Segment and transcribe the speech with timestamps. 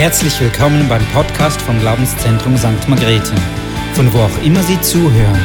[0.00, 2.88] Herzlich willkommen beim Podcast vom Glaubenszentrum St.
[2.88, 3.34] Margrethe,
[3.92, 5.38] von wo auch immer Sie zuhören.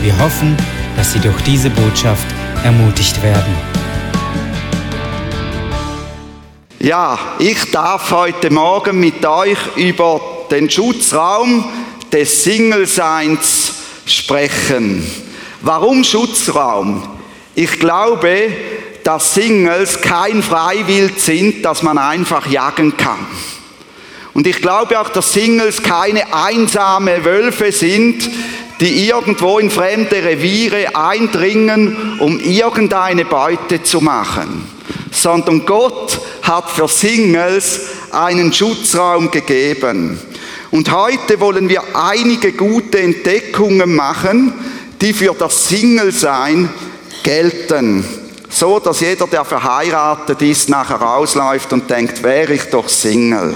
[0.00, 0.56] Wir hoffen,
[0.96, 2.24] dass Sie durch diese Botschaft
[2.62, 3.52] ermutigt werden.
[6.78, 10.20] Ja, ich darf heute Morgen mit euch über
[10.52, 11.64] den Schutzraum
[12.12, 13.72] des Single-Seins
[14.06, 15.04] sprechen.
[15.62, 17.02] Warum Schutzraum?
[17.56, 18.52] Ich glaube,
[19.02, 23.26] dass Singles kein Freiwild sind, das man einfach jagen kann.
[24.36, 28.28] Und ich glaube auch, dass Singles keine einsame Wölfe sind,
[28.80, 34.68] die irgendwo in fremde Reviere eindringen, um irgendeine Beute zu machen,
[35.10, 37.80] sondern Gott hat für Singles
[38.12, 40.20] einen Schutzraum gegeben.
[40.70, 44.52] Und heute wollen wir einige gute Entdeckungen machen,
[45.00, 46.68] die für das Single-Sein
[47.22, 48.04] gelten.
[48.50, 53.54] So, dass jeder, der verheiratet ist, nachher rausläuft und denkt, wäre ich doch Single.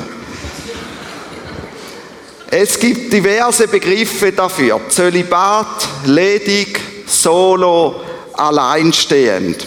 [2.53, 4.81] Es gibt diverse Begriffe dafür.
[4.89, 8.01] Zölibat, ledig, solo,
[8.33, 9.65] alleinstehend.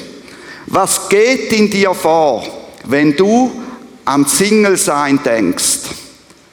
[0.67, 2.45] Was geht in dir vor,
[2.83, 3.51] wenn du
[4.03, 5.79] an Single-Sein denkst?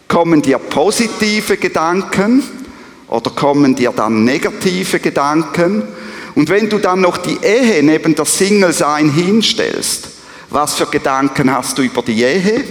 [0.06, 2.44] Kommen dir positive Gedanken
[3.08, 5.82] oder kommen dir dann negative Gedanken?
[6.36, 10.08] Und wenn du dann noch die Ehe neben das Single-Sein hinstellst,
[10.48, 12.62] was für Gedanken hast du über die Ehe?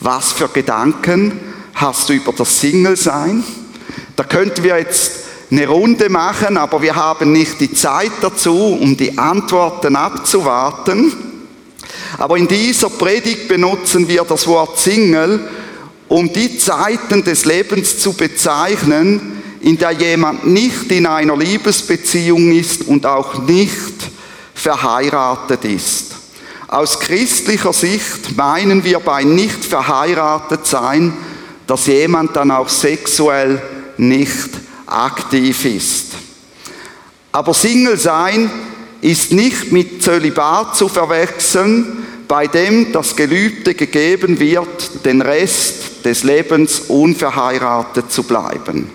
[0.00, 1.49] Was für Gedanken
[1.80, 3.42] hast du über das Single-Sein?
[4.16, 5.12] Da könnten wir jetzt
[5.50, 11.12] eine Runde machen, aber wir haben nicht die Zeit dazu, um die Antworten abzuwarten.
[12.18, 15.48] Aber in dieser Predigt benutzen wir das Wort Single,
[16.08, 22.86] um die Zeiten des Lebens zu bezeichnen, in der jemand nicht in einer Liebesbeziehung ist
[22.86, 23.94] und auch nicht
[24.54, 26.14] verheiratet ist.
[26.68, 31.12] Aus christlicher Sicht meinen wir bei nicht verheiratet sein,
[31.70, 33.62] dass jemand dann auch sexuell
[33.96, 34.48] nicht
[34.86, 36.06] aktiv ist.
[37.30, 38.50] Aber Single sein
[39.00, 46.24] ist nicht mit Zölibat zu verwechseln, bei dem das Gelübde gegeben wird, den Rest des
[46.24, 48.90] Lebens unverheiratet zu bleiben.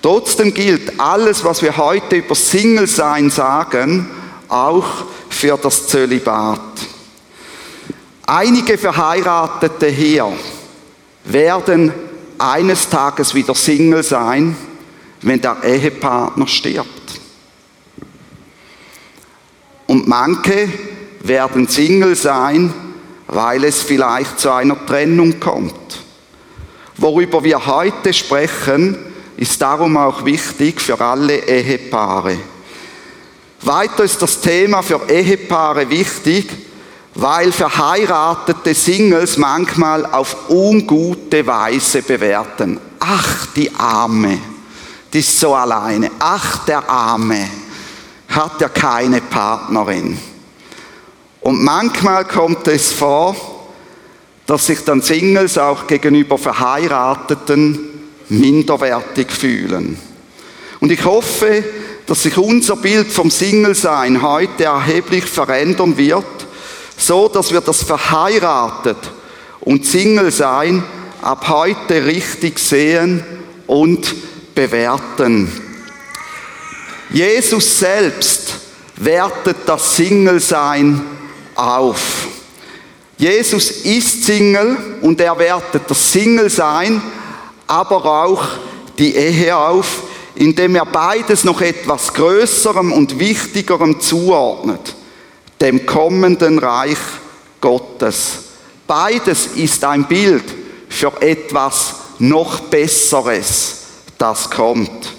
[0.00, 4.08] Trotzdem gilt alles, was wir heute über Single sein sagen,
[4.48, 6.58] auch für das Zölibat.
[8.24, 10.32] Einige Verheiratete hier
[11.32, 11.92] werden
[12.38, 14.56] eines Tages wieder Single sein,
[15.22, 16.88] wenn der Ehepartner stirbt.
[19.86, 20.68] Und manche
[21.20, 22.72] werden Single sein,
[23.26, 25.74] weil es vielleicht zu einer Trennung kommt.
[26.96, 28.96] Worüber wir heute sprechen,
[29.36, 32.38] ist darum auch wichtig für alle Ehepaare.
[33.62, 36.48] Weiter ist das Thema für Ehepaare wichtig,
[37.18, 42.78] weil verheiratete Singles manchmal auf ungute Weise bewerten.
[43.00, 44.38] Ach, die Arme,
[45.12, 46.12] die ist so alleine.
[46.20, 47.44] Ach, der Arme,
[48.28, 50.16] hat ja keine Partnerin.
[51.40, 53.34] Und manchmal kommt es vor,
[54.46, 57.80] dass sich dann Singles auch gegenüber Verheirateten
[58.28, 59.98] minderwertig fühlen.
[60.78, 61.64] Und ich hoffe,
[62.06, 66.38] dass sich unser Bild vom Single-Sein heute erheblich verändern wird
[66.98, 68.98] so dass wir das verheiratet
[69.60, 70.82] und Single sein
[71.22, 73.24] ab heute richtig sehen
[73.66, 74.14] und
[74.54, 75.50] bewerten.
[77.10, 78.54] Jesus selbst
[78.96, 81.00] wertet das Single-Sein
[81.54, 82.26] auf.
[83.16, 87.00] Jesus ist Single und er wertet das Single-Sein,
[87.66, 88.44] aber auch
[88.98, 90.02] die Ehe auf,
[90.34, 94.94] indem er beides noch etwas Größerem und Wichtigerem zuordnet
[95.60, 96.98] dem kommenden Reich
[97.60, 98.44] Gottes.
[98.86, 100.44] Beides ist ein Bild
[100.88, 103.76] für etwas noch Besseres,
[104.16, 105.14] das kommt.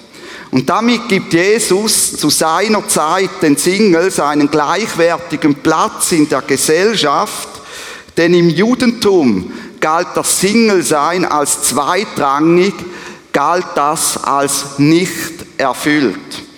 [0.52, 7.48] Und damit gibt Jesus zu seiner Zeit den Singles einen gleichwertigen Platz in der Gesellschaft,
[8.18, 12.74] denn im Judentum galt das Single-Sein als zweitrangig,
[13.32, 16.49] galt das als nicht erfüllt.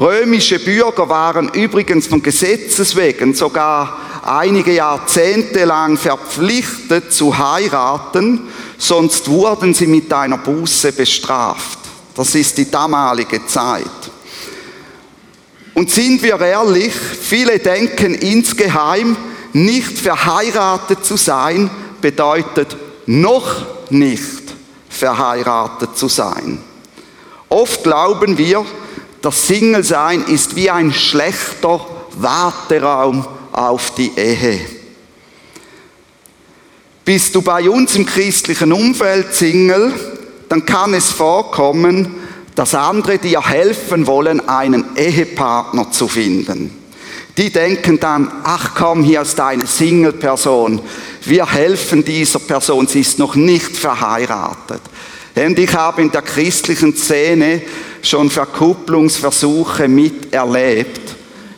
[0.00, 8.48] Römische Bürger waren übrigens von Gesetzes wegen sogar einige Jahrzehnte lang verpflichtet zu heiraten,
[8.78, 11.78] sonst wurden sie mit einer Buße bestraft.
[12.14, 13.84] Das ist die damalige Zeit.
[15.74, 19.14] Und sind wir ehrlich, viele denken insgeheim,
[19.52, 21.70] nicht verheiratet zu sein
[22.00, 22.74] bedeutet
[23.04, 24.54] noch nicht
[24.88, 26.62] verheiratet zu sein.
[27.50, 28.64] Oft glauben wir,
[29.22, 31.86] das Single-Sein ist wie ein schlechter
[32.16, 34.60] Warteraum auf die Ehe.
[37.04, 39.92] Bist du bei uns im christlichen Umfeld Single,
[40.48, 42.14] dann kann es vorkommen,
[42.54, 46.76] dass andere dir helfen wollen, einen Ehepartner zu finden.
[47.36, 50.80] Die denken dann, ach komm, hier ist eine Single-Person.
[51.24, 54.82] Wir helfen dieser Person, sie ist noch nicht verheiratet.
[55.34, 57.62] Und ich habe in der christlichen Szene
[58.02, 61.00] schon Verkupplungsversuche miterlebt.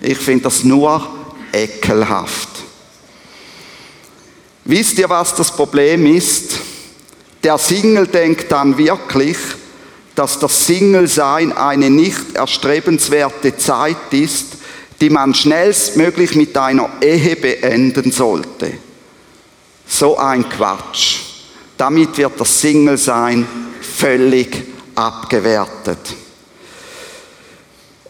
[0.01, 1.07] Ich finde das nur
[1.53, 2.49] ekelhaft.
[4.65, 6.61] Wisst ihr, was das Problem ist?
[7.43, 9.37] Der Single denkt dann wirklich,
[10.15, 14.47] dass das Single-Sein eine nicht erstrebenswerte Zeit ist,
[15.01, 18.75] die man schnellstmöglich mit einer Ehe beenden sollte.
[19.87, 21.32] So ein Quatsch.
[21.77, 23.47] Damit wird das Single-Sein
[23.81, 24.63] völlig
[24.95, 25.99] abgewertet.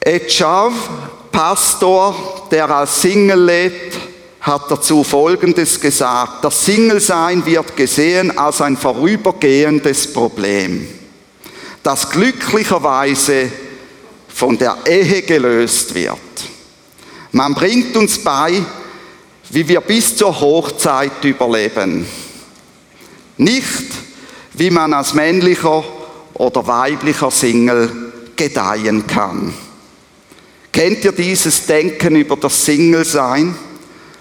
[0.00, 0.72] Ed Schav,
[1.30, 3.98] Pastor, der als Single lebt,
[4.40, 6.44] hat dazu Folgendes gesagt.
[6.44, 10.88] Das Single-Sein wird gesehen als ein vorübergehendes Problem,
[11.82, 13.50] das glücklicherweise
[14.28, 16.18] von der Ehe gelöst wird.
[17.30, 18.60] Man bringt uns bei,
[19.50, 22.04] wie wir bis zur Hochzeit überleben.
[23.36, 23.86] Nicht,
[24.54, 25.84] wie man als männlicher
[26.34, 29.54] oder weiblicher Single gedeihen kann.
[30.72, 33.54] Kennt ihr dieses Denken über das Single-Sein?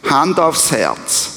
[0.09, 1.29] Hand aufs Herz.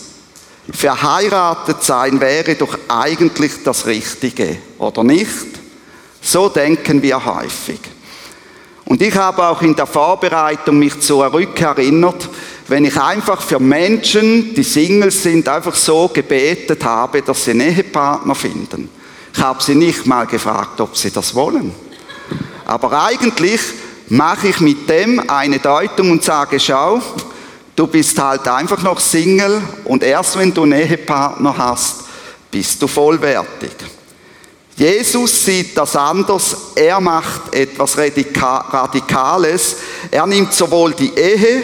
[0.72, 5.46] Verheiratet sein wäre doch eigentlich das Richtige, oder nicht?
[6.22, 7.80] So denken wir häufig.
[8.86, 12.28] Und ich habe auch in der Vorbereitung mich zurückerinnert,
[12.68, 17.68] wenn ich einfach für Menschen, die Singles sind, einfach so gebetet habe, dass sie einen
[17.68, 18.88] Ehepartner finden.
[19.34, 21.74] Ich habe sie nicht mal gefragt, ob sie das wollen.
[22.64, 23.60] Aber eigentlich
[24.08, 27.02] mache ich mit dem eine Deutung und sage, schau,
[27.76, 32.04] du bist halt einfach noch Single und erst wenn du einen Ehepartner hast,
[32.50, 33.72] bist du vollwertig.
[34.76, 36.56] Jesus sieht das anders.
[36.74, 39.76] Er macht etwas Radikales.
[40.10, 41.62] Er nimmt sowohl die Ehe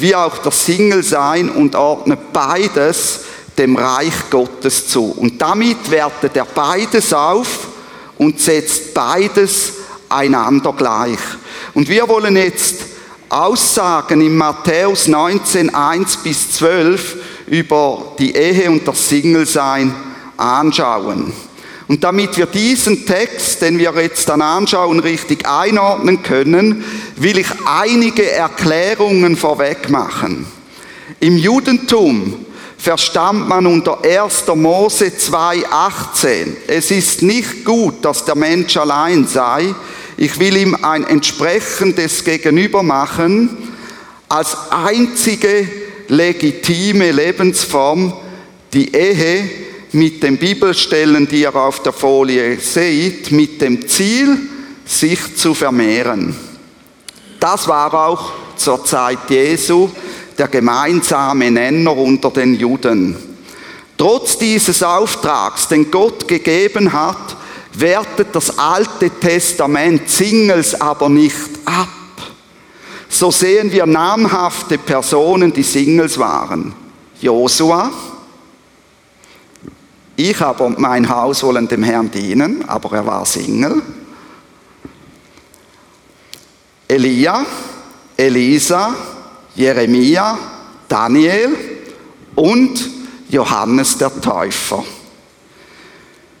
[0.00, 3.20] wie auch das Single-Sein und ordnet beides
[3.56, 5.12] dem Reich Gottes zu.
[5.12, 7.68] Und damit wertet er beides auf
[8.18, 9.72] und setzt beides
[10.08, 11.18] einander gleich.
[11.74, 12.76] Und wir wollen jetzt
[13.28, 17.16] Aussagen in Matthäus 19, 1 bis 12
[17.48, 19.94] über die Ehe und das Single-Sein
[20.36, 21.32] anschauen.
[21.88, 26.84] Und damit wir diesen Text, den wir jetzt dann anschauen, richtig einordnen können,
[27.14, 30.46] will ich einige Erklärungen vorweg machen.
[31.20, 32.44] Im Judentum
[32.76, 34.44] verstand man unter 1.
[34.54, 39.74] Mose 2.18, es ist nicht gut, dass der Mensch allein sei,
[40.16, 43.56] ich will ihm ein entsprechendes Gegenüber machen,
[44.28, 45.68] als einzige
[46.08, 48.12] legitime Lebensform
[48.72, 49.48] die Ehe
[49.96, 54.38] mit den Bibelstellen, die ihr auf der Folie seht, mit dem Ziel,
[54.84, 56.36] sich zu vermehren.
[57.40, 59.88] Das war auch zur Zeit Jesu
[60.38, 63.16] der gemeinsame Nenner unter den Juden.
[63.96, 67.36] Trotz dieses Auftrags, den Gott gegeben hat,
[67.72, 71.34] wertet das Alte Testament Singles aber nicht
[71.64, 71.88] ab.
[73.08, 76.74] So sehen wir namhafte Personen, die Singles waren.
[77.20, 77.90] Josua,
[80.16, 83.82] ich aber mein Haus wollen dem Herrn dienen, aber er war Single.
[86.88, 87.44] Elia,
[88.16, 88.94] Elisa,
[89.54, 90.38] Jeremia,
[90.88, 91.56] Daniel
[92.34, 92.90] und
[93.28, 94.84] Johannes der Täufer.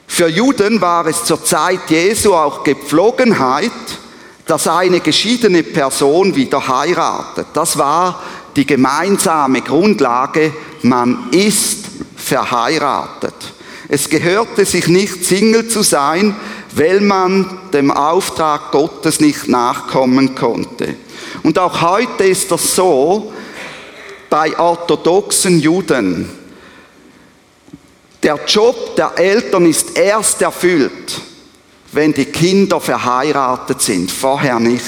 [0.06, 3.70] Für Juden war es zur Zeit Jesu auch Gepflogenheit,
[4.46, 7.48] dass eine geschiedene Person wieder heiratet.
[7.52, 8.22] Das war
[8.54, 11.84] die gemeinsame Grundlage, man ist
[12.16, 13.34] verheiratet.
[13.88, 16.34] Es gehörte sich nicht, Single zu sein,
[16.74, 20.96] weil man dem Auftrag Gottes nicht nachkommen konnte.
[21.42, 23.32] Und auch heute ist das so
[24.28, 26.28] bei orthodoxen Juden.
[28.22, 31.20] Der Job der Eltern ist erst erfüllt,
[31.92, 34.82] wenn die Kinder verheiratet sind, vorher nicht.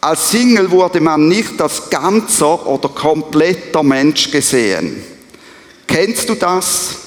[0.00, 5.02] Als Single wurde man nicht als ganzer oder kompletter Mensch gesehen.
[5.88, 7.05] Kennst du das?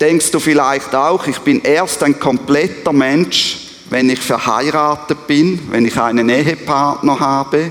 [0.00, 3.58] Denkst du vielleicht auch, ich bin erst ein kompletter Mensch,
[3.90, 7.70] wenn ich verheiratet bin, wenn ich einen Ehepartner habe?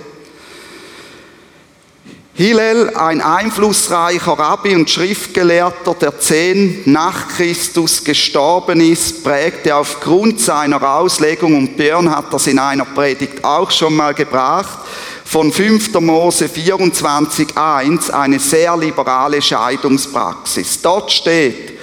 [2.36, 10.82] Hillel, ein einflussreicher Rabbi und Schriftgelehrter, der zehn nach Christus gestorben ist, prägte aufgrund seiner
[10.82, 14.78] Auslegung, und Björn hat das in einer Predigt auch schon mal gebracht,
[15.26, 16.00] von 5.
[16.00, 20.80] Mose 24.1 eine sehr liberale Scheidungspraxis.
[20.82, 21.79] Dort steht,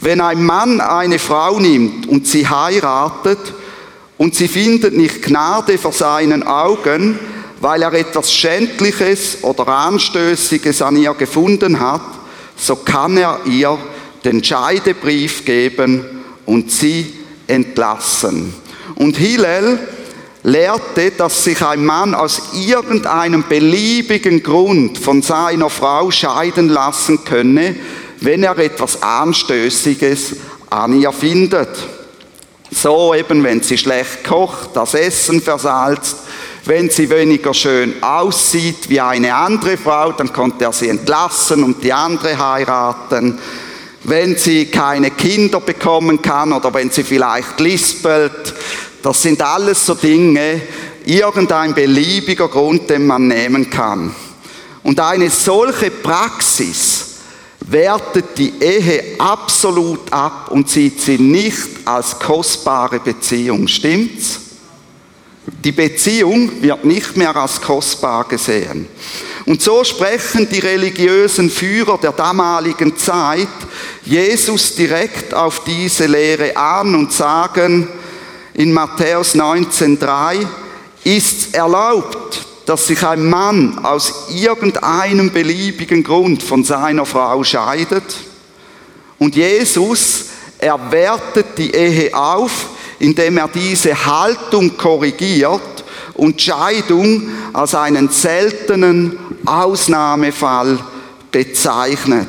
[0.00, 3.38] wenn ein Mann eine Frau nimmt und sie heiratet
[4.16, 7.18] und sie findet nicht Gnade vor seinen Augen,
[7.60, 12.00] weil er etwas Schändliches oder Anstößiges an ihr gefunden hat,
[12.56, 13.78] so kann er ihr
[14.24, 16.04] den Scheidebrief geben
[16.46, 17.12] und sie
[17.46, 18.54] entlassen.
[18.94, 19.78] Und Hillel
[20.42, 27.76] lehrte, dass sich ein Mann aus irgendeinem beliebigen Grund von seiner Frau scheiden lassen könne,
[28.20, 30.36] wenn er etwas Anstößiges
[30.68, 31.68] an ihr findet.
[32.70, 36.16] So eben, wenn sie schlecht kocht, das Essen versalzt,
[36.66, 41.82] wenn sie weniger schön aussieht wie eine andere Frau, dann konnte er sie entlassen und
[41.82, 43.38] die andere heiraten.
[44.04, 48.54] Wenn sie keine Kinder bekommen kann oder wenn sie vielleicht lispelt,
[49.02, 50.60] das sind alles so Dinge,
[51.06, 54.14] irgendein beliebiger Grund, den man nehmen kann.
[54.82, 57.09] Und eine solche Praxis
[57.60, 63.68] wertet die Ehe absolut ab und sieht sie nicht als kostbare Beziehung.
[63.68, 64.40] Stimmt's?
[65.64, 68.86] Die Beziehung wird nicht mehr als kostbar gesehen.
[69.46, 73.48] Und so sprechen die religiösen Führer der damaligen Zeit
[74.04, 77.88] Jesus direkt auf diese Lehre an und sagen
[78.54, 80.46] in Matthäus 19.3,
[81.04, 88.04] ist erlaubt, dass sich ein Mann aus irgendeinem beliebigen Grund von seiner Frau scheidet?
[89.18, 90.26] Und Jesus
[90.58, 92.66] erwertet die Ehe auf,
[92.98, 100.78] indem er diese Haltung korrigiert und Scheidung als einen seltenen Ausnahmefall
[101.30, 102.28] bezeichnet.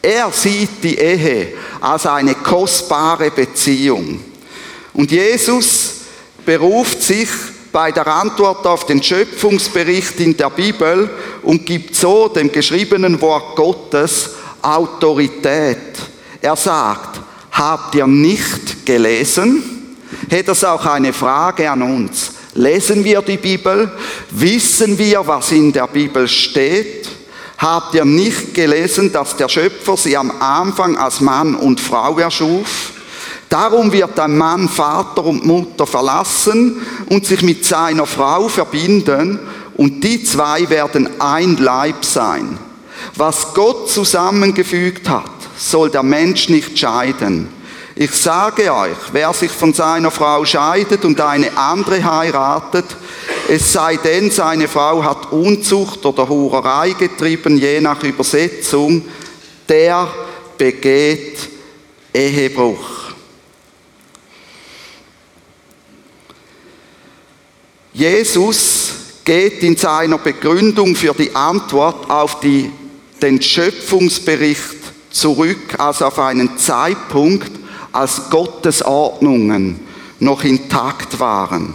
[0.00, 4.20] Er sieht die Ehe als eine kostbare Beziehung.
[4.92, 5.94] Und Jesus
[6.44, 7.28] beruft sich
[7.74, 11.10] bei der Antwort auf den Schöpfungsbericht in der Bibel
[11.42, 14.30] und gibt so dem geschriebenen Wort Gottes
[14.62, 15.98] Autorität.
[16.40, 19.74] Er sagt, habt ihr nicht gelesen?
[20.30, 22.30] hätte es auch eine Frage an uns.
[22.54, 23.90] Lesen wir die Bibel?
[24.30, 27.08] Wissen wir, was in der Bibel steht?
[27.58, 32.92] Habt ihr nicht gelesen, dass der Schöpfer sie am Anfang als Mann und Frau erschuf?
[33.48, 39.38] Darum wird ein Mann Vater und Mutter verlassen und sich mit seiner Frau verbinden
[39.76, 42.58] und die zwei werden ein Leib sein.
[43.16, 47.48] Was Gott zusammengefügt hat, soll der Mensch nicht scheiden.
[47.96, 52.86] Ich sage euch, wer sich von seiner Frau scheidet und eine andere heiratet,
[53.48, 59.04] es sei denn, seine Frau hat Unzucht oder Hurerei getrieben, je nach Übersetzung,
[59.68, 60.08] der
[60.58, 61.38] begeht
[62.12, 63.03] Ehebruch.
[67.94, 68.92] Jesus
[69.24, 72.70] geht in seiner Begründung für die Antwort auf die,
[73.22, 74.74] den Schöpfungsbericht
[75.10, 77.52] zurück, also auf einen Zeitpunkt,
[77.92, 79.78] als Gottes Ordnungen
[80.18, 81.74] noch intakt waren.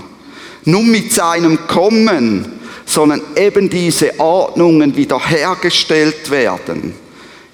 [0.66, 6.94] Nun mit seinem Kommen sollen eben diese Ordnungen wiederhergestellt werden.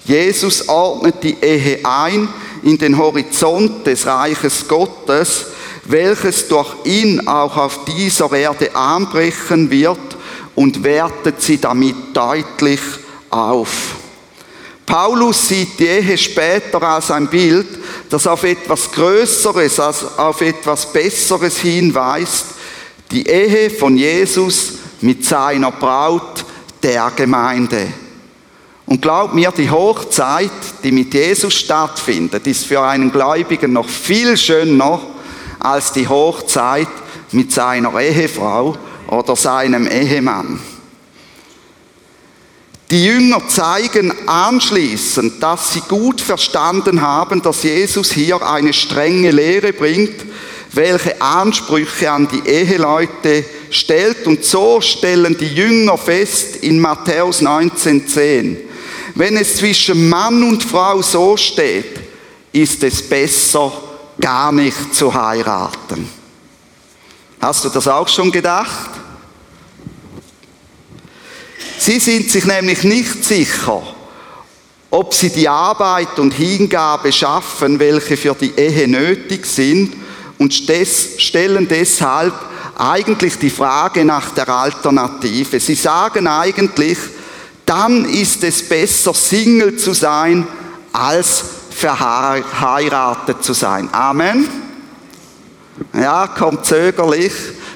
[0.04, 2.28] Jesus ordnet die Ehe ein
[2.64, 5.46] in den Horizont des Reiches Gottes,
[5.90, 9.98] welches durch ihn auch auf dieser Erde anbrechen wird
[10.54, 12.80] und wertet sie damit deutlich
[13.30, 13.96] auf.
[14.86, 17.66] Paulus sieht die Ehe später als ein Bild,
[18.08, 22.46] das auf etwas Größeres, als auf etwas Besseres hinweist.
[23.10, 26.44] Die Ehe von Jesus mit seiner Braut,
[26.82, 27.88] der Gemeinde.
[28.86, 30.52] Und glaub mir, die Hochzeit,
[30.84, 35.00] die mit Jesus stattfindet, ist für einen Gläubigen noch viel schöner
[35.58, 36.88] als die Hochzeit
[37.32, 38.76] mit seiner Ehefrau
[39.08, 40.60] oder seinem Ehemann.
[42.90, 49.72] Die Jünger zeigen anschließend, dass sie gut verstanden haben, dass Jesus hier eine strenge Lehre
[49.72, 50.24] bringt,
[50.70, 54.28] welche Ansprüche an die Eheleute stellt.
[54.28, 58.56] Und so stellen die Jünger fest in Matthäus 19,10.
[59.16, 61.98] Wenn es zwischen Mann und Frau so steht,
[62.52, 63.72] ist es besser,
[64.20, 66.08] gar nicht zu heiraten.
[67.40, 68.90] Hast du das auch schon gedacht?
[71.78, 73.82] Sie sind sich nämlich nicht sicher,
[74.90, 79.94] ob sie die Arbeit und Hingabe schaffen, welche für die Ehe nötig sind
[80.38, 82.34] und stellen deshalb
[82.78, 85.60] eigentlich die Frage nach der Alternative.
[85.60, 86.98] Sie sagen eigentlich,
[87.64, 90.46] dann ist es besser, Single zu sein,
[90.92, 91.44] als
[91.76, 93.88] verheiratet zu sein.
[93.92, 94.48] Amen.
[95.92, 97.32] Ja, kommt zögerlich.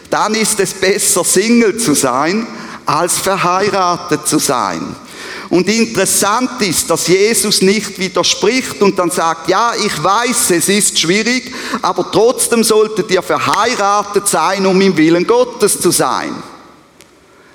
[0.08, 2.46] Dann ist es besser, Single zu sein,
[2.86, 4.96] als verheiratet zu sein.
[5.50, 10.98] Und interessant ist, dass Jesus nicht widerspricht und dann sagt, ja, ich weiß, es ist
[10.98, 11.52] schwierig,
[11.82, 16.34] aber trotzdem solltet ihr verheiratet sein, um im Willen Gottes zu sein.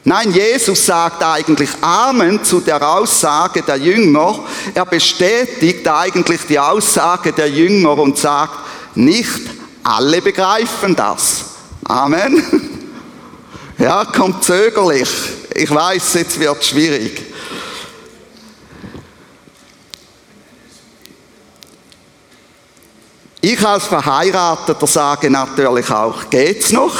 [0.08, 4.38] Nein, Jesus sagt eigentlich Amen zu der Aussage der Jünger.
[4.76, 8.54] Er bestätigt eigentlich die Aussage der Jünger und sagt,
[8.94, 9.42] nicht
[9.82, 11.46] alle begreifen das.
[11.84, 12.72] Amen.
[13.78, 15.10] Ja, kommt zögerlich.
[15.54, 17.22] Ich weiß, jetzt wird schwierig.
[23.42, 26.96] Ich als Verheirateter sage natürlich auch, geht's noch?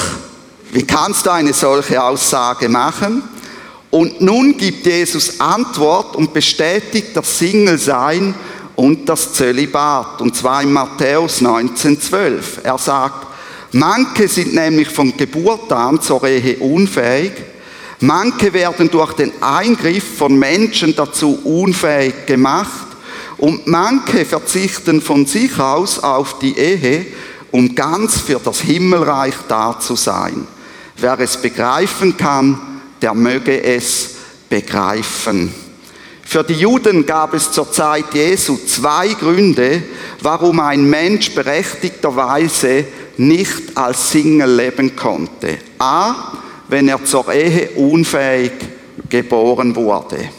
[0.76, 3.24] Wie kannst du eine solche Aussage machen?
[3.92, 8.36] Und nun gibt Jesus Antwort und bestätigt das Single-Sein
[8.76, 10.20] und das Zölibat.
[10.20, 12.64] Und zwar in Matthäus 19,12.
[12.64, 13.26] Er sagt,
[13.72, 17.32] manche sind nämlich von Geburt an zur Ehe unfähig.
[18.02, 22.88] Manche werden durch den Eingriff von Menschen dazu unfähig gemacht.
[23.38, 27.06] Und manche verzichten von sich aus auf die Ehe,
[27.52, 30.46] um ganz für das Himmelreich da zu sein.
[30.98, 32.60] Wer es begreifen kann,
[33.02, 34.16] der möge es
[34.50, 35.54] begreifen.
[36.24, 39.84] Für die Juden gab es zur Zeit Jesu zwei Gründe,
[40.22, 42.86] warum ein Mensch berechtigterweise
[43.18, 45.60] nicht als Single leben konnte.
[45.78, 46.34] A,
[46.68, 48.54] wenn er zur Ehe unfähig
[49.08, 50.30] geboren wurde.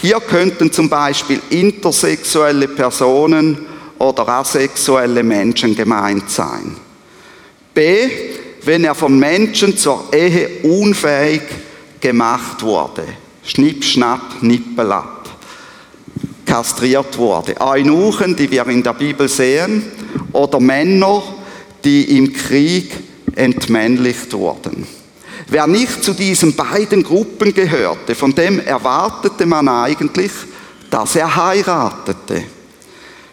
[0.00, 3.66] Hier könnten zum Beispiel intersexuelle Personen
[3.98, 6.76] oder asexuelle Menschen gemeint sein.
[7.72, 8.08] B,
[8.66, 11.42] wenn er von Menschen zur Ehe unfähig
[12.00, 13.04] gemacht wurde.
[13.42, 15.28] Schnipp, schnapp, nippel ab.
[16.46, 17.60] Kastriert wurde.
[17.60, 19.84] Eunuchen, die wir in der Bibel sehen,
[20.32, 21.22] oder Männer,
[21.84, 22.92] die im Krieg
[23.34, 24.86] entmännlicht wurden.
[25.48, 30.32] Wer nicht zu diesen beiden Gruppen gehörte, von dem erwartete man eigentlich,
[30.90, 32.44] dass er heiratete.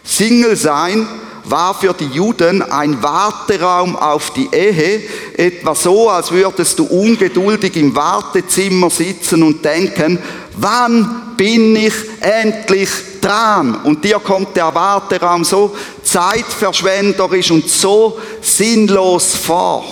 [0.04, 1.06] Single sein
[1.44, 5.02] war für die Juden ein Warteraum auf die Ehe,
[5.36, 10.18] etwa so, als würdest du ungeduldig im Wartezimmer sitzen und denken,
[10.56, 12.88] wann bin ich endlich
[13.20, 13.74] dran?
[13.82, 19.84] Und dir kommt der Warteraum so zeitverschwenderisch und so sinnlos vor.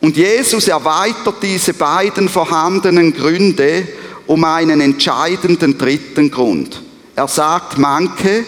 [0.00, 3.86] Und Jesus erweitert diese beiden vorhandenen Gründe
[4.26, 6.82] um einen entscheidenden dritten Grund.
[7.14, 8.44] Er sagt, manche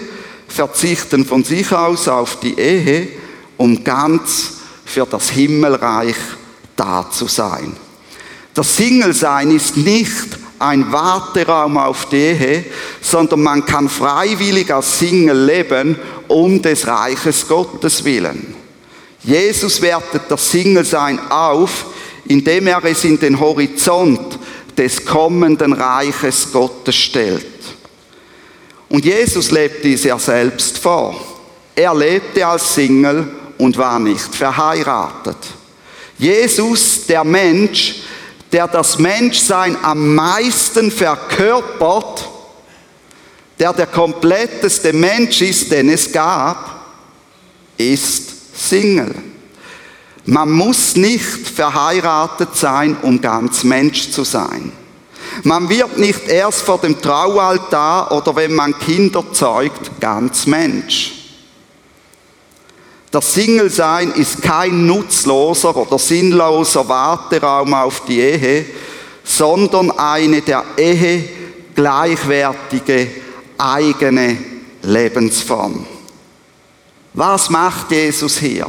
[0.49, 3.09] verzichten von sich aus auf die Ehe,
[3.57, 6.17] um ganz für das Himmelreich
[6.77, 7.77] da zu sein.
[8.53, 12.65] Das Single-Sein ist nicht ein Warteraum auf die Ehe,
[13.01, 15.97] sondern man kann freiwillig als Single leben,
[16.29, 18.55] um des Reiches Gottes willen.
[19.23, 21.87] Jesus wertet das Single-Sein auf,
[22.27, 24.39] indem er es in den Horizont
[24.77, 27.54] des kommenden Reiches Gottes stellt.
[28.95, 31.21] Und Jesus lebt dies ja selbst vor.
[31.75, 33.29] Er lebte als Single
[33.59, 35.37] und war nicht verheiratet.
[36.17, 38.03] Jesus, der Mensch,
[38.53, 42.29] der das Menschsein am meisten verkörpert,
[43.59, 46.95] der der kompletteste Mensch ist, den es gab,
[47.77, 49.13] ist Single.
[50.25, 54.71] Man muss nicht verheiratet sein, um ganz Mensch zu sein.
[55.43, 61.13] Man wird nicht erst vor dem Traualtar oder wenn man Kinder zeugt, ganz Mensch.
[63.11, 68.67] Das Single-Sein ist kein nutzloser oder sinnloser Warteraum auf die Ehe,
[69.23, 71.29] sondern eine der Ehe
[71.75, 73.09] gleichwertige
[73.57, 74.37] eigene
[74.83, 75.87] Lebensform.
[77.13, 78.67] Was macht Jesus hier?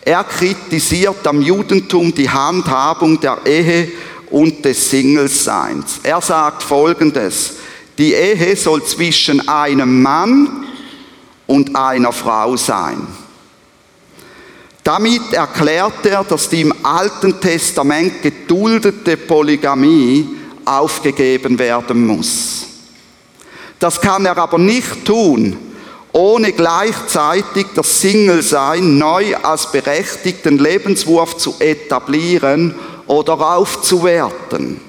[0.00, 3.92] Er kritisiert am Judentum die Handhabung der Ehe
[4.30, 6.00] und des Singleseins.
[6.02, 7.54] Er sagt Folgendes,
[7.96, 10.66] die Ehe soll zwischen einem Mann
[11.46, 13.06] und einer Frau sein.
[14.84, 20.28] Damit erklärt er, dass die im Alten Testament geduldete Polygamie
[20.64, 22.66] aufgegeben werden muss.
[23.78, 25.56] Das kann er aber nicht tun,
[26.12, 32.74] ohne gleichzeitig das Single-Sein neu als berechtigten Lebenswurf zu etablieren
[33.08, 34.80] oder aufzuwerten.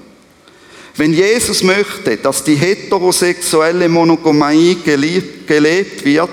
[0.95, 6.29] Wenn Jesus möchte, dass die heterosexuelle Monogamie gelebt wird,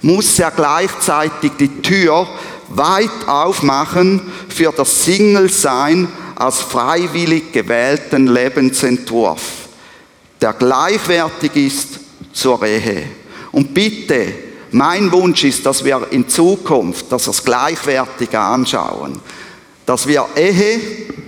[0.00, 2.26] muss er gleichzeitig die Tür
[2.68, 9.42] weit aufmachen für das Single-Sein als freiwillig gewählten Lebensentwurf,
[10.40, 12.00] der gleichwertig ist
[12.32, 13.04] zur Ehe.
[13.52, 14.32] Und bitte,
[14.70, 19.20] mein Wunsch ist, dass wir in Zukunft das als gleichwertig anschauen.
[19.88, 20.80] Dass wir Ehe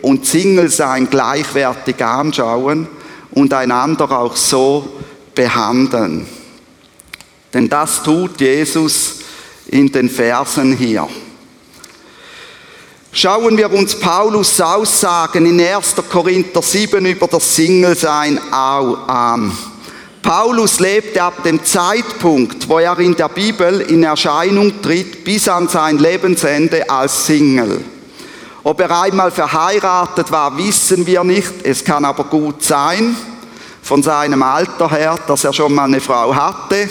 [0.02, 2.86] und Single-Sein gleichwertig anschauen
[3.30, 4.86] und einander auch so
[5.34, 6.26] behandeln.
[7.54, 9.20] Denn das tut Jesus
[9.68, 11.08] in den Versen hier.
[13.12, 15.94] Schauen wir uns Paulus Aussagen in 1.
[16.12, 19.56] Korinther 7 über das Single-Sein an.
[20.20, 25.66] Paulus lebte ab dem Zeitpunkt, wo er in der Bibel in Erscheinung tritt, bis an
[25.66, 27.82] sein Lebensende als Single.
[28.62, 31.52] Ob er einmal verheiratet war, wissen wir nicht.
[31.62, 33.16] Es kann aber gut sein,
[33.82, 36.88] von seinem Alter her, dass er schon mal eine Frau hatte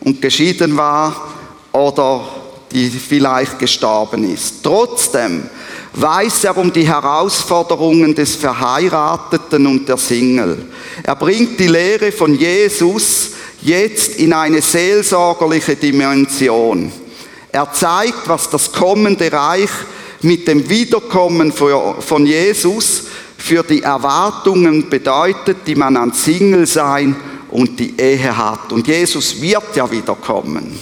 [0.00, 1.28] und geschieden war
[1.72, 2.28] oder
[2.70, 4.62] die vielleicht gestorben ist.
[4.62, 5.48] Trotzdem
[5.94, 10.66] weiß er um die Herausforderungen des Verheirateten und der Single.
[11.02, 13.30] Er bringt die Lehre von Jesus
[13.62, 16.92] jetzt in eine seelsorgerliche Dimension.
[17.50, 19.70] Er zeigt, was das kommende Reich
[20.22, 23.04] mit dem Wiederkommen von Jesus
[23.38, 27.16] für die Erwartungen bedeutet, die man an Single sein
[27.50, 28.72] und die Ehe hat.
[28.72, 30.78] Und Jesus wird ja wiederkommen.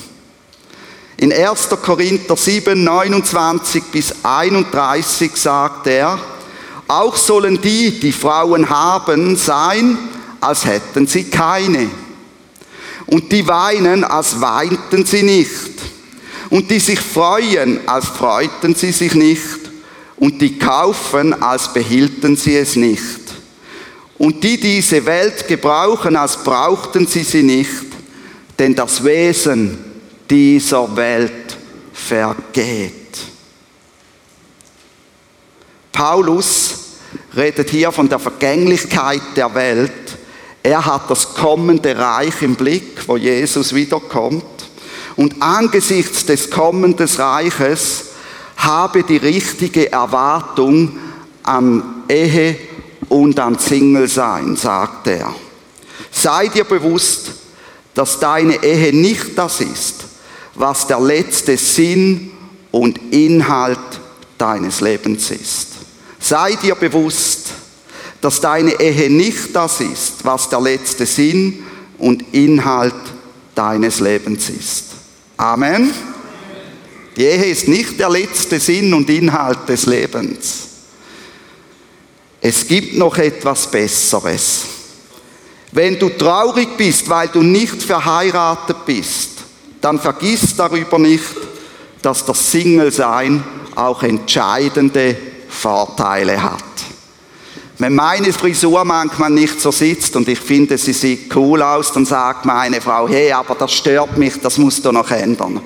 [1.16, 1.70] In 1.
[1.82, 6.18] Korinther 7, 29 bis 31 sagt er,
[6.86, 9.98] auch sollen die, die Frauen haben, sein,
[10.40, 11.90] als hätten sie keine.
[13.06, 15.77] Und die weinen, als weinten sie nicht.
[16.50, 19.58] Und die sich freuen, als freuten sie sich nicht.
[20.16, 23.20] Und die kaufen, als behielten sie es nicht.
[24.16, 27.86] Und die diese Welt gebrauchen, als brauchten sie sie nicht.
[28.58, 29.78] Denn das Wesen
[30.28, 31.56] dieser Welt
[31.92, 32.92] vergeht.
[35.92, 36.74] Paulus
[37.36, 39.92] redet hier von der Vergänglichkeit der Welt.
[40.62, 44.44] Er hat das kommende Reich im Blick, wo Jesus wiederkommt.
[45.18, 48.04] Und angesichts des kommenden Reiches
[48.56, 50.96] habe die richtige Erwartung
[51.42, 52.56] an Ehe
[53.08, 55.34] und an Single-Sein, sagt er.
[56.12, 57.32] Sei dir bewusst,
[57.94, 60.04] dass deine Ehe nicht das ist,
[60.54, 62.30] was der letzte Sinn
[62.70, 64.00] und Inhalt
[64.38, 65.66] deines Lebens ist.
[66.20, 67.48] Sei dir bewusst,
[68.20, 71.64] dass deine Ehe nicht das ist, was der letzte Sinn
[71.98, 72.94] und Inhalt
[73.56, 74.87] deines Lebens ist.
[75.38, 75.94] Amen.
[77.16, 80.66] Die Ehe ist nicht der letzte Sinn und Inhalt des Lebens.
[82.40, 84.64] Es gibt noch etwas Besseres.
[85.70, 89.30] Wenn du traurig bist, weil du nicht verheiratet bist,
[89.80, 91.24] dann vergiss darüber nicht,
[92.02, 93.42] dass das Single-Sein
[93.76, 95.16] auch entscheidende
[95.48, 96.67] Vorteile hat.
[97.80, 102.04] Wenn meine Frisur manchmal nicht so sitzt und ich finde, sie sieht cool aus, dann
[102.04, 105.60] sagt meine Frau, hey, aber das stört mich, das musst du noch ändern.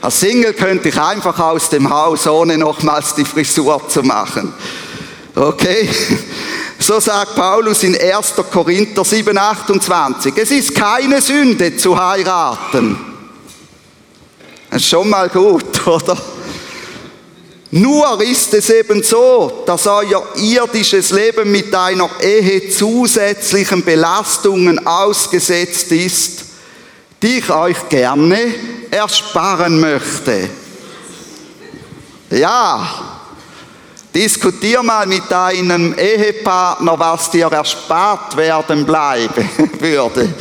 [0.00, 4.54] Als Single könnte ich einfach aus dem Haus, ohne nochmals die Frisur zu machen.
[5.34, 5.88] Okay?
[6.78, 8.34] So sagt Paulus in 1.
[8.50, 10.32] Korinther 7, 28.
[10.36, 12.98] Es ist keine Sünde zu heiraten.
[14.70, 16.16] Das ist schon mal gut, oder?
[17.70, 25.92] Nur ist es eben so, dass euer irdisches Leben mit einer Ehe zusätzlichen Belastungen ausgesetzt
[25.92, 26.44] ist,
[27.20, 28.54] die ich euch gerne
[28.90, 30.48] ersparen möchte.
[32.30, 33.18] Ja,
[34.14, 40.32] diskutier mal mit deinem Ehepartner, was dir erspart werden bleiben würde.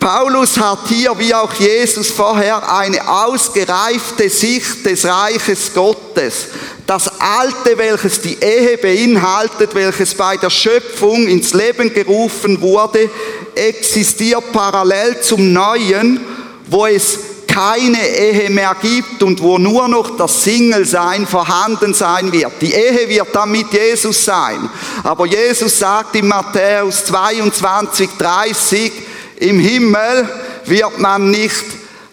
[0.00, 6.46] Paulus hat hier, wie auch Jesus vorher, eine ausgereifte Sicht des Reiches Gottes.
[6.86, 13.10] Das Alte, welches die Ehe beinhaltet, welches bei der Schöpfung ins Leben gerufen wurde,
[13.54, 16.18] existiert parallel zum Neuen,
[16.66, 22.52] wo es keine Ehe mehr gibt und wo nur noch das Single-Sein vorhanden sein wird.
[22.62, 24.70] Die Ehe wird dann mit Jesus sein.
[25.02, 28.92] Aber Jesus sagt in Matthäus 22, 30,
[29.40, 30.28] im Himmel
[30.66, 31.64] wird man nicht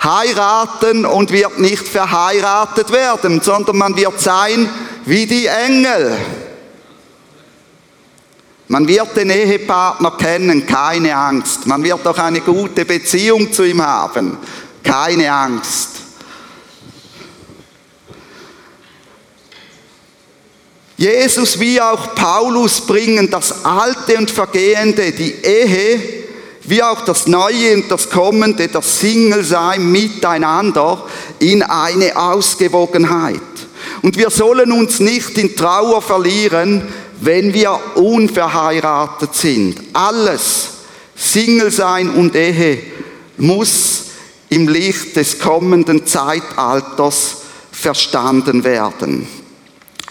[0.01, 4.69] heiraten und wird nicht verheiratet werden, sondern man wird sein
[5.05, 6.17] wie die Engel.
[8.69, 11.67] Man wird den Ehepartner kennen, keine Angst.
[11.67, 14.37] Man wird auch eine gute Beziehung zu ihm haben,
[14.83, 15.89] keine Angst.
[20.95, 26.26] Jesus wie auch Paulus bringen das Alte und Vergehende, die Ehe,
[26.67, 31.05] wie auch das Neue und das Kommende, das Single-Sein miteinander
[31.39, 33.41] in eine Ausgewogenheit.
[34.01, 36.87] Und wir sollen uns nicht in Trauer verlieren,
[37.21, 39.81] wenn wir unverheiratet sind.
[39.93, 40.67] Alles,
[41.15, 42.79] Single sein und Ehe,
[43.37, 44.03] muss
[44.49, 47.37] im Licht des kommenden Zeitalters
[47.71, 49.27] verstanden werden.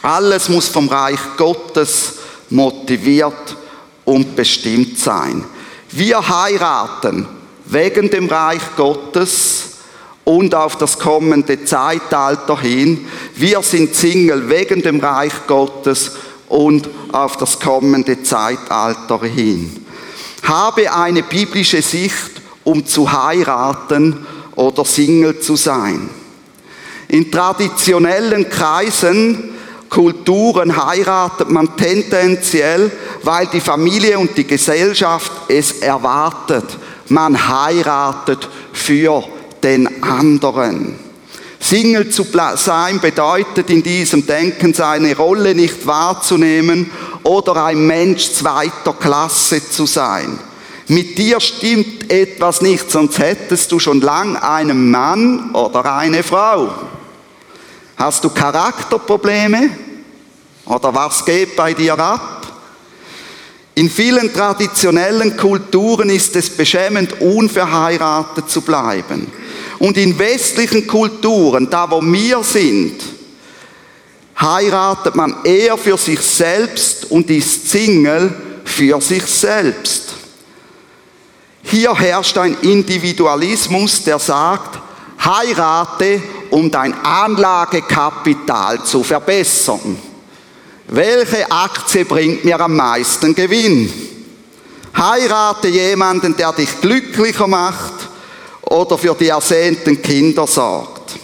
[0.03, 2.15] Alles muss vom Reich Gottes
[2.49, 3.57] motiviert
[4.05, 5.45] und bestimmt sein.
[5.91, 7.27] Wir heiraten
[7.67, 9.77] wegen dem Reich Gottes
[10.25, 13.07] und auf das kommende Zeitalter hin.
[13.35, 16.13] Wir sind Single wegen dem Reich Gottes
[16.49, 19.85] und auf das kommende Zeitalter hin.
[20.43, 22.33] Habe eine biblische Sicht,
[22.65, 26.09] um zu heiraten oder Single zu sein.
[27.09, 29.56] In traditionellen Kreisen,
[29.89, 32.91] Kulturen heiratet man tendenziell,
[33.23, 36.65] weil die Familie und die Gesellschaft es erwartet.
[37.09, 39.25] Man heiratet für
[39.63, 40.99] den anderen.
[41.59, 42.25] Single zu
[42.57, 46.91] sein bedeutet in diesem Denken seine Rolle nicht wahrzunehmen
[47.23, 50.39] oder ein Mensch zweiter Klasse zu sein.
[50.89, 56.73] Mit dir stimmt etwas nicht, sonst hättest du schon lang einen Mann oder eine Frau.
[57.97, 59.71] Hast du Charakterprobleme?
[60.67, 62.47] Oder was geht bei dir ab?
[63.75, 69.31] In vielen traditionellen Kulturen ist es beschämend, unverheiratet zu bleiben.
[69.79, 73.03] Und in westlichen Kulturen, da wo wir sind,
[74.41, 80.15] heiratet man eher für sich selbst und ist Single für sich selbst.
[81.63, 84.79] Hier herrscht ein Individualismus, der sagt,
[85.25, 89.99] heirate, um dein Anlagekapital zu verbessern.
[90.89, 93.93] Welche Aktie bringt mir am meisten Gewinn?
[94.97, 97.95] Heirate jemanden, der dich glücklicher macht
[98.63, 101.17] oder für die ersehnten Kinder sorgt.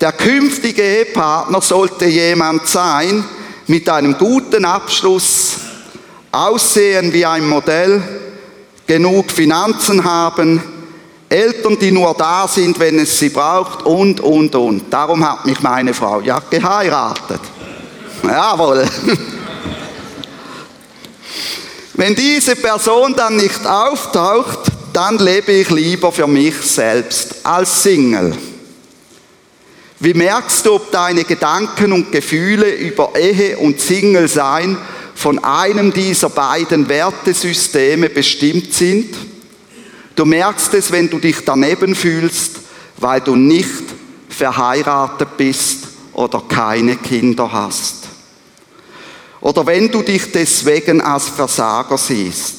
[0.00, 3.24] Der künftige Ehepartner sollte jemand sein
[3.66, 5.54] mit einem guten Abschluss,
[6.30, 8.02] aussehen wie ein Modell,
[8.86, 10.62] genug Finanzen haben,
[11.28, 14.84] Eltern, die nur da sind, wenn es sie braucht und, und, und.
[14.92, 17.40] Darum hat mich meine Frau ja geheiratet.
[18.22, 18.86] Jawohl.
[21.94, 28.36] Wenn diese Person dann nicht auftaucht, dann lebe ich lieber für mich selbst als Single.
[29.98, 34.76] Wie merkst du, ob deine Gedanken und Gefühle über Ehe und Single sein
[35.14, 39.16] von einem dieser beiden Wertesysteme bestimmt sind.
[40.16, 42.56] Du merkst es, wenn du dich daneben fühlst,
[42.96, 43.84] weil du nicht
[44.30, 48.08] verheiratet bist oder keine Kinder hast.
[49.42, 52.54] Oder wenn du dich deswegen als Versager siehst,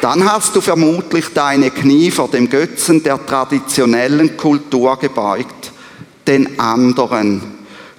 [0.00, 5.72] dann hast du vermutlich deine Knie vor dem Götzen der traditionellen Kultur gebeugt,
[6.26, 7.42] den anderen.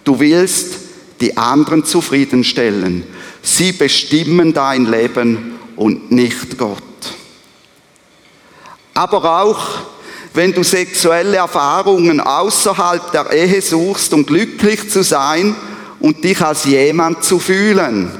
[0.03, 0.77] Du willst
[1.21, 3.03] die anderen zufriedenstellen.
[3.43, 6.88] Sie bestimmen dein Leben und nicht Gott.
[8.99, 9.61] Aber auch
[10.33, 15.55] wenn du sexuelle Erfahrungen außerhalb der Ehe suchst, um glücklich zu sein
[16.01, 18.11] und dich als jemand zu fühlen.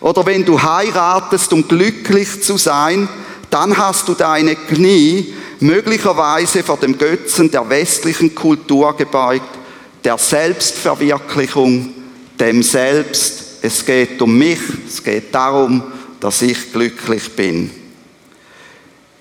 [0.00, 3.10] Oder wenn du heiratest, um glücklich zu sein,
[3.50, 9.50] dann hast du deine Knie möglicherweise vor dem Götzen der westlichen Kultur gebeugt,
[10.02, 11.92] der Selbstverwirklichung,
[12.40, 15.82] dem Selbst, es geht um mich, es geht darum,
[16.20, 17.85] dass ich glücklich bin.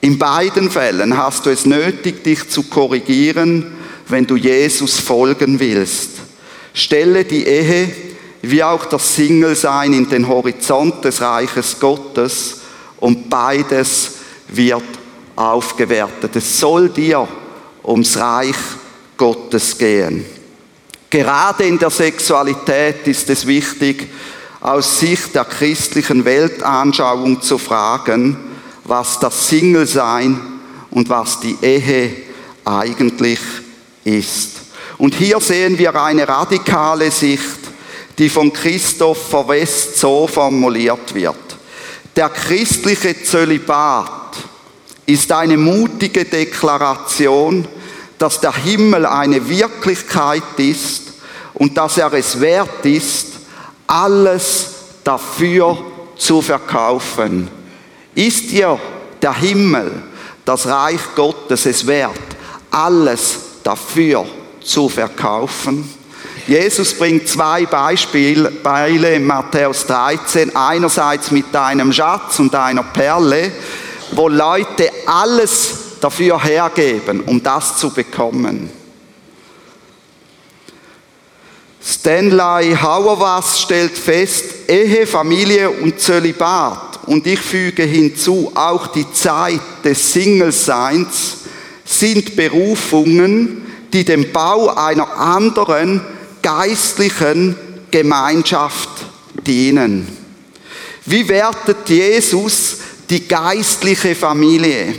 [0.06, 3.76] In beiden Fällen hast du es nötig, dich zu korrigieren,
[4.08, 6.12] wenn du Jesus folgen willst.
[6.76, 7.90] Stelle die Ehe
[8.44, 12.58] wie auch das Single-Sein in den Horizont des Reiches Gottes
[13.00, 14.12] und beides
[14.48, 14.84] wird
[15.36, 16.36] aufgewertet.
[16.36, 17.28] Es soll dir
[17.84, 18.58] ums Reich
[19.18, 20.24] Gottes gehen.
[21.10, 24.08] Gerade in der Sexualität ist es wichtig,
[24.62, 28.54] aus Sicht der christlichen Weltanschauung zu fragen,
[28.86, 30.40] was das Single-Sein
[30.92, 32.16] und was die Ehe
[32.64, 33.40] eigentlich
[34.04, 34.52] ist.
[34.98, 37.60] Und hier sehen wir eine radikale Sicht,
[38.18, 41.36] die von Christopher West so formuliert wird.
[42.16, 44.38] Der christliche Zölibat
[45.06, 47.68] ist eine mutige Deklaration,
[48.18, 51.14] dass der Himmel eine Wirklichkeit ist
[51.54, 53.28] und dass er es wert ist,
[53.86, 54.68] alles
[55.04, 55.78] dafür
[56.16, 57.50] zu verkaufen.
[58.16, 58.80] Ist dir
[59.22, 59.92] der Himmel,
[60.46, 62.18] das Reich Gottes es wert,
[62.72, 64.26] alles dafür
[64.64, 65.88] zu verkaufen?
[66.48, 68.52] Jesus bringt zwei Beispiele
[69.16, 70.56] in Matthäus 13.
[70.56, 73.52] Einerseits mit einem Schatz und einer Perle,
[74.12, 78.70] wo Leute alles dafür hergeben, um das zu bekommen.
[81.88, 89.62] Stanley Hauerwas stellt fest, Ehe, Familie und Zölibat und ich füge hinzu auch die Zeit
[89.84, 91.38] des Singleseins
[91.86, 96.02] sind Berufungen, die dem Bau einer anderen
[96.42, 97.56] geistlichen
[97.92, 98.90] Gemeinschaft
[99.46, 100.08] dienen.
[101.06, 104.96] Wie wertet Jesus die geistliche Familie?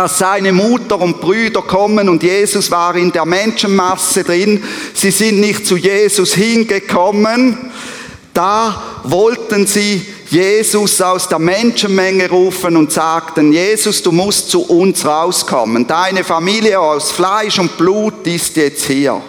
[0.00, 5.40] Als seine Mutter und Brüder kommen und Jesus war in der Menschenmasse drin, sie sind
[5.40, 7.70] nicht zu Jesus hingekommen,
[8.32, 15.04] da wollten sie Jesus aus der Menschenmenge rufen und sagten, Jesus, du musst zu uns
[15.04, 15.86] rauskommen.
[15.86, 19.20] Deine Familie aus Fleisch und Blut ist jetzt hier.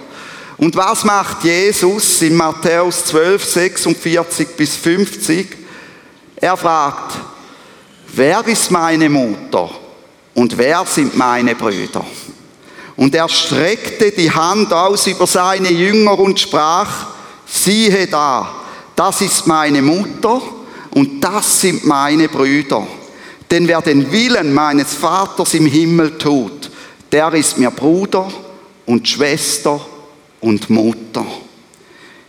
[0.56, 5.48] Und was macht Jesus in Matthäus 12, 46 bis 50?
[6.38, 7.18] Er fragt,
[8.14, 9.81] wer ist meine Mutter
[10.42, 12.04] und wer sind meine Brüder?
[12.96, 17.10] Und er streckte die Hand aus über seine Jünger und sprach,
[17.46, 18.52] siehe da,
[18.96, 20.42] das ist meine Mutter
[20.90, 22.88] und das sind meine Brüder.
[23.52, 26.72] Denn wer den Willen meines Vaters im Himmel tut,
[27.12, 28.28] der ist mir Bruder
[28.88, 29.80] und Schwester
[30.40, 31.24] und Mutter.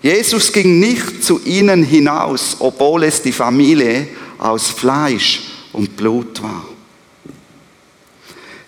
[0.02, 6.71] Jesus ging nicht zu ihnen hinaus, obwohl es die Familie aus Fleisch und Blut war.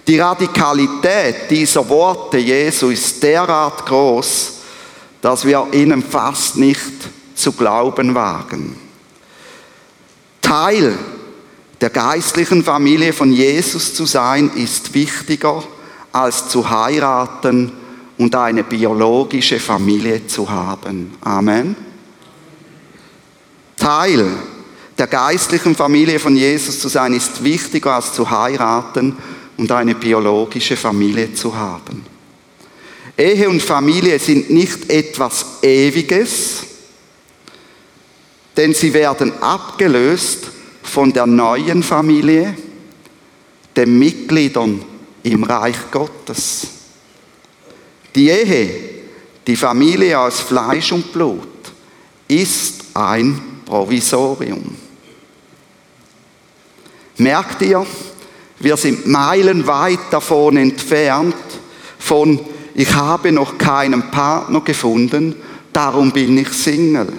[0.07, 4.53] Die Radikalität dieser Worte Jesu ist derart groß,
[5.23, 6.93] dass wir ihnen fast nicht
[7.35, 8.77] zu glauben wagen.
[10.43, 10.99] Teil
[11.81, 15.63] der geistlichen Familie von Jesus zu sein, ist wichtiger
[16.13, 17.73] als zu heiraten
[18.19, 21.15] und eine biologische Familie zu haben.
[21.23, 21.75] Amen.
[23.77, 24.31] Teil
[24.97, 29.17] der geistlichen Familie von Jesus zu sein, ist wichtiger als zu heiraten
[29.57, 32.05] und eine biologische Familie zu haben.
[33.17, 36.65] Ehe und Familie sind nicht etwas Ewiges,
[38.57, 40.51] denn sie werden abgelöst
[40.83, 42.57] von der neuen Familie,
[43.77, 44.83] den Mitgliedern
[45.23, 46.67] im Reich Gottes.
[48.15, 48.71] Die Ehe,
[49.47, 51.49] die Familie aus Fleisch und Blut,
[52.29, 54.77] ist ein Provisorium.
[57.17, 57.87] Merkt ihr,
[58.59, 61.35] wir sind meilenweit davon entfernt,
[61.99, 62.41] von
[62.75, 65.37] ich habe noch keinen Partner gefunden,
[65.73, 67.13] darum bin ich Single.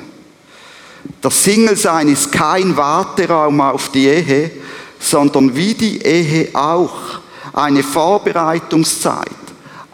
[1.22, 4.52] Das Single-Sein ist kein Warteraum auf die Ehe,
[5.00, 7.20] sondern wie die Ehe auch
[7.54, 9.30] eine Vorbereitungszeit,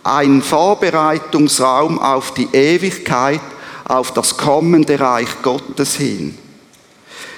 [0.04, 3.42] ein Vorbereitungsraum auf die Ewigkeit,
[3.86, 6.38] auf das kommende Reich Gottes hin.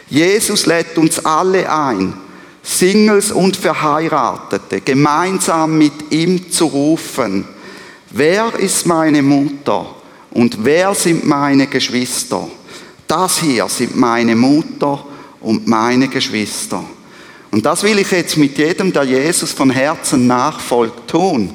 [0.10, 2.14] Jesus lädt uns alle ein,
[2.64, 7.46] Singles und Verheiratete gemeinsam mit ihm zu rufen,
[8.10, 9.86] wer ist meine Mutter
[10.32, 12.48] und wer sind meine Geschwister?
[13.06, 15.06] Das hier sind meine Mutter
[15.42, 16.84] und meine Geschwister.
[17.52, 21.52] Und das will ich jetzt mit jedem, der Jesus von Herzen nachfolgt, tun,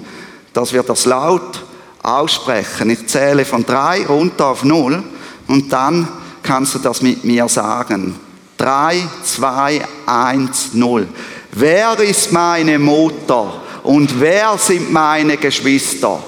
[0.52, 1.64] dass wir das laut
[2.02, 2.90] aussprechen.
[2.90, 5.02] Ich zähle von drei runter auf null
[5.48, 6.06] und dann
[6.42, 8.14] kannst du das mit mir sagen.
[8.58, 11.08] 3, 2, 1, 0.
[11.52, 16.22] Wer ist meine Mutter und wer sind meine Geschwister?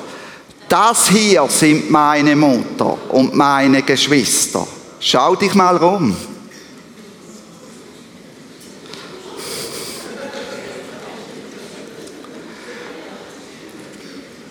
[0.69, 4.67] Das hier sind meine Mutter und meine Geschwister.
[5.01, 6.17] Schau dich mal rum.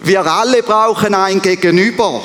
[0.02, 2.22] Wir alle brauchen ein Gegenüber.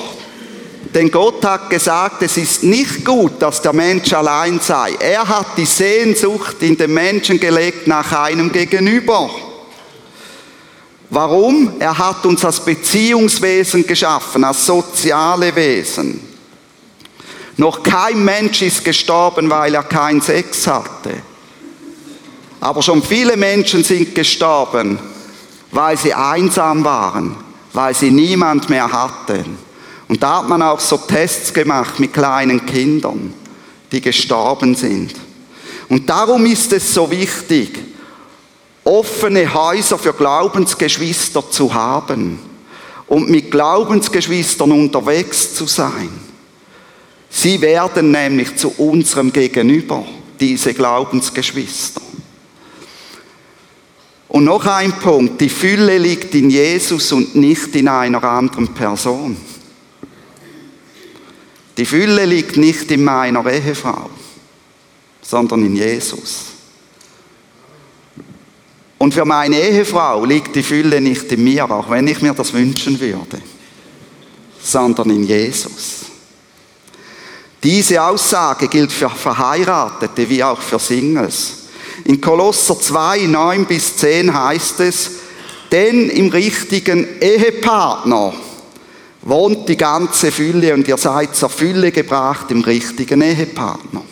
[0.94, 4.94] Denn Gott hat gesagt, es ist nicht gut, dass der Mensch allein sei.
[5.00, 9.28] Er hat die Sehnsucht in den Menschen gelegt nach einem Gegenüber.
[11.10, 11.72] Warum?
[11.80, 16.20] Er hat uns als Beziehungswesen geschaffen, als soziale Wesen.
[17.56, 21.22] Noch kein Mensch ist gestorben, weil er keinen Sex hatte.
[22.60, 24.98] Aber schon viele Menschen sind gestorben,
[25.72, 27.36] weil sie einsam waren,
[27.72, 29.63] weil sie niemand mehr hatten.
[30.08, 33.32] Und da hat man auch so Tests gemacht mit kleinen Kindern,
[33.90, 35.14] die gestorben sind.
[35.88, 37.78] Und darum ist es so wichtig,
[38.84, 42.38] offene Häuser für Glaubensgeschwister zu haben
[43.06, 46.10] und mit Glaubensgeschwistern unterwegs zu sein.
[47.30, 50.04] Sie werden nämlich zu unserem Gegenüber,
[50.38, 52.00] diese Glaubensgeschwister.
[54.28, 59.36] Und noch ein Punkt, die Fülle liegt in Jesus und nicht in einer anderen Person.
[61.76, 64.08] Die Fülle liegt nicht in meiner Ehefrau,
[65.20, 66.44] sondern in Jesus.
[68.98, 72.52] Und für meine Ehefrau liegt die Fülle nicht in mir, auch wenn ich mir das
[72.52, 73.40] wünschen würde,
[74.62, 76.04] sondern in Jesus.
[77.62, 81.64] Diese Aussage gilt für Verheiratete wie auch für Singles.
[82.04, 85.10] In Kolosser 2, 9 bis 10 heißt es,
[85.72, 88.34] denn im richtigen Ehepartner
[89.24, 94.02] wohnt die ganze Fülle und ihr seid zur Fülle gebracht im richtigen Ehepartner.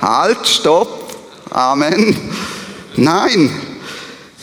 [0.00, 1.02] Halt, stopp,
[1.50, 2.16] Amen.
[2.96, 3.50] Nein,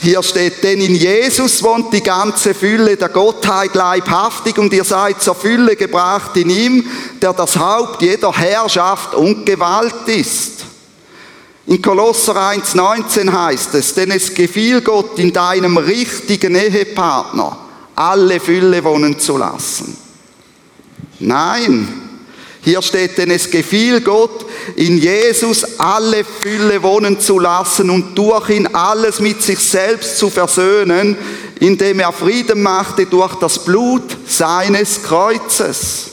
[0.02, 5.22] hier steht, denn in Jesus wohnt die ganze Fülle der Gottheit leibhaftig und ihr seid
[5.22, 6.86] zur Fülle gebracht in ihm,
[7.22, 10.66] der das Haupt jeder Herrschaft und Gewalt ist.
[11.66, 17.58] In Kolosser 1,19 heißt es, denn es gefiel Gott in deinem richtigen Ehepartner,
[18.00, 19.98] alle Fülle wohnen zu lassen.
[21.20, 21.88] Nein,
[22.62, 24.46] hier steht, denn es gefiel Gott,
[24.78, 30.30] in Jesus alle Fülle wohnen zu lassen und durch ihn alles mit sich selbst zu
[30.30, 31.18] versöhnen,
[31.60, 36.06] indem er Frieden machte durch das Blut seines Kreuzes.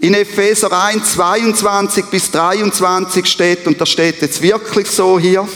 [0.00, 5.46] In Epheser 1, 22 bis 23 steht, und das steht jetzt wirklich so hier,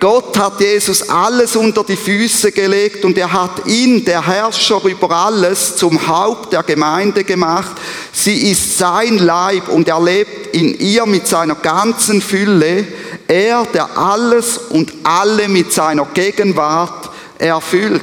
[0.00, 5.10] Gott hat Jesus alles unter die Füße gelegt und er hat ihn, der Herrscher über
[5.10, 7.72] alles, zum Haupt der Gemeinde gemacht.
[8.12, 12.86] Sie ist sein Leib und er lebt in ihr mit seiner ganzen Fülle.
[13.26, 18.02] Er, der alles und alle mit seiner Gegenwart erfüllt.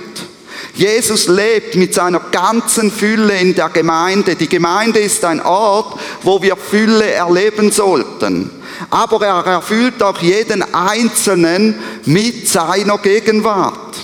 [0.73, 4.35] Jesus lebt mit seiner ganzen Fülle in der Gemeinde.
[4.35, 8.49] Die Gemeinde ist ein Ort, wo wir Fülle erleben sollten
[8.89, 13.95] aber er erfüllt auch jeden Einzelnen mit seiner Gegenwart.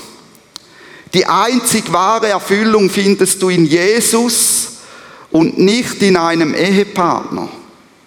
[1.13, 4.77] Die einzig wahre Erfüllung findest du in Jesus
[5.29, 7.49] und nicht in einem Ehepartner.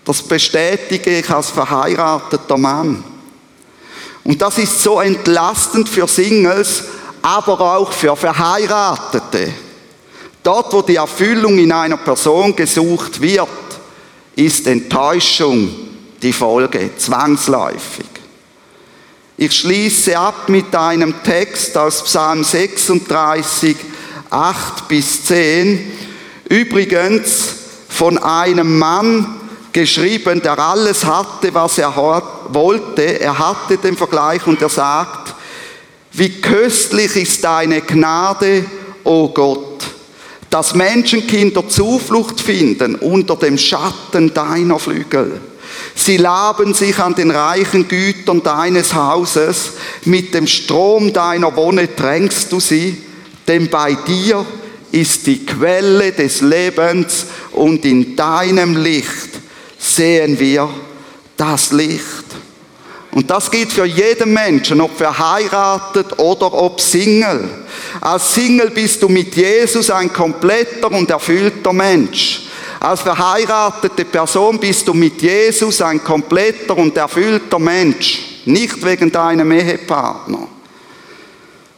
[0.04, 3.04] Das bestätige ich als verheirateter Mann.
[4.22, 6.84] Und das ist so entlastend für Singles,
[7.20, 9.52] aber auch für Verheiratete.
[10.42, 13.48] Dort, wo die Erfüllung in einer Person gesucht wird,
[14.36, 15.93] ist Enttäuschung
[16.24, 18.06] die Folge, zwangsläufig.
[19.36, 23.76] Ich schließe ab mit einem Text aus Psalm 36,
[24.30, 25.92] 8 bis 10.
[26.48, 27.56] Übrigens
[27.88, 29.40] von einem Mann
[29.72, 31.94] geschrieben, der alles hatte, was er
[32.48, 33.20] wollte.
[33.20, 35.34] Er hatte den Vergleich und er sagt,
[36.12, 38.64] wie köstlich ist deine Gnade,
[39.02, 39.84] o oh Gott,
[40.48, 45.40] dass Menschenkinder Zuflucht finden unter dem Schatten deiner Flügel.
[45.94, 49.72] Sie laben sich an den reichen Gütern deines Hauses,
[50.04, 53.00] mit dem Strom deiner Wonne tränkst du sie,
[53.46, 54.44] denn bei dir
[54.90, 59.30] ist die Quelle des Lebens und in deinem Licht
[59.78, 60.68] sehen wir
[61.36, 62.24] das Licht.
[63.12, 67.48] Und das gilt für jeden Menschen, ob verheiratet oder ob Single.
[68.00, 72.42] Als Single bist du mit Jesus ein kompletter und erfüllter Mensch.
[72.84, 79.52] Als verheiratete Person bist du mit Jesus ein kompletter und erfüllter Mensch, nicht wegen deinem
[79.52, 80.48] Ehepartner.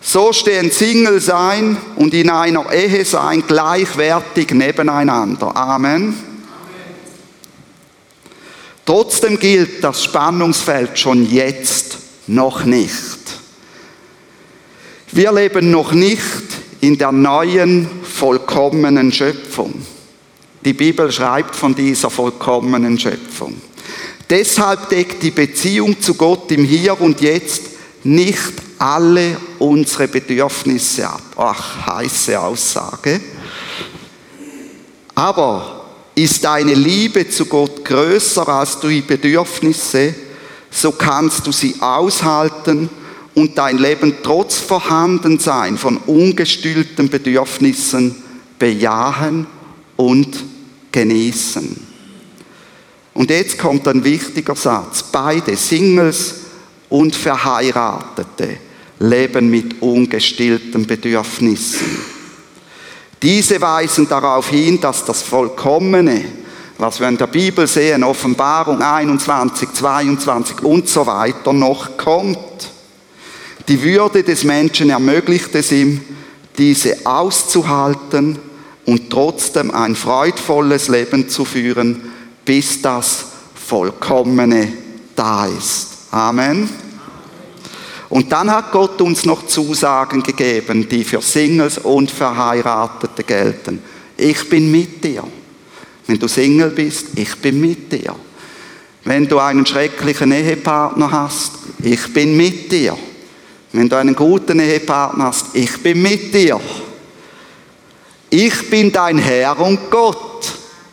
[0.00, 5.56] So stehen Single sein und in einer Ehe sein gleichwertig nebeneinander.
[5.56, 6.12] Amen.
[8.84, 13.20] Trotzdem gilt das Spannungsfeld schon jetzt noch nicht.
[15.12, 16.20] Wir leben noch nicht
[16.80, 19.85] in der neuen, vollkommenen Schöpfung.
[20.66, 23.54] Die Bibel schreibt von dieser vollkommenen Schöpfung.
[24.28, 27.62] Deshalb deckt die Beziehung zu Gott im Hier und Jetzt
[28.02, 31.22] nicht alle unsere Bedürfnisse ab.
[31.36, 33.20] Ach, heiße Aussage.
[35.14, 35.84] Aber
[36.16, 40.16] ist deine Liebe zu Gott größer als die Bedürfnisse,
[40.68, 42.90] so kannst du sie aushalten
[43.34, 48.16] und dein Leben trotz Vorhandensein von ungestillten Bedürfnissen
[48.58, 49.46] bejahen
[49.94, 50.55] und
[50.92, 51.86] genießen.
[53.14, 55.02] Und jetzt kommt ein wichtiger Satz.
[55.02, 56.34] Beide Singles
[56.88, 58.58] und Verheiratete
[58.98, 62.16] leben mit ungestillten Bedürfnissen.
[63.22, 66.24] Diese weisen darauf hin, dass das Vollkommene,
[66.78, 72.38] was wir in der Bibel sehen, Offenbarung 21, 22 und so weiter, noch kommt.
[73.68, 76.02] Die Würde des Menschen ermöglicht es ihm,
[76.58, 78.38] diese auszuhalten
[78.86, 82.12] und trotzdem ein freudvolles Leben zu führen,
[82.44, 84.72] bis das Vollkommene
[85.14, 85.88] da ist.
[86.12, 86.68] Amen.
[88.08, 93.82] Und dann hat Gott uns noch Zusagen gegeben, die für Singles und Verheiratete gelten.
[94.16, 95.24] Ich bin mit dir.
[96.06, 98.14] Wenn du Single bist, ich bin mit dir.
[99.04, 102.96] Wenn du einen schrecklichen Ehepartner hast, ich bin mit dir.
[103.72, 106.60] Wenn du einen guten Ehepartner hast, ich bin mit dir.
[108.38, 110.52] Ich bin dein Herr und Gott.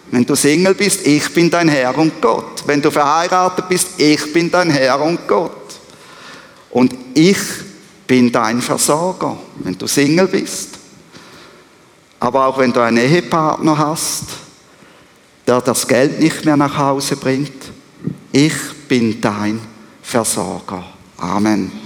[0.10, 2.66] Wenn du Single bist, ich bin dein Herr und Gott.
[2.66, 5.78] Wenn du verheiratet bist, ich bin dein Herr und Gott.
[6.70, 7.38] Und ich
[8.08, 10.70] bin dein Versorger, wenn du Single bist.
[12.18, 14.24] Aber auch wenn du einen Ehepartner hast,
[15.46, 17.62] der das Geld nicht mehr nach Hause bringt,
[18.32, 18.54] ich
[18.88, 19.60] bin dein
[20.02, 20.86] Versorger.
[21.18, 21.83] Amen.